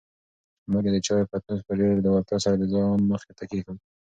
مور 0.69 0.83
یې 0.87 0.91
د 0.93 0.97
چایو 1.07 1.29
پتنوس 1.31 1.61
په 1.65 1.71
ډېرې 1.79 2.01
لېوالتیا 2.03 2.37
سره 2.45 2.55
د 2.57 2.63
ځان 2.73 2.99
مخې 3.11 3.31
ته 3.37 3.43
کېښود. 3.49 3.79